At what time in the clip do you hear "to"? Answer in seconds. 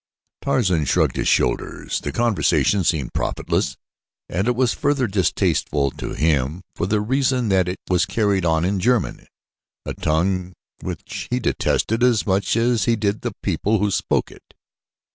5.91-6.13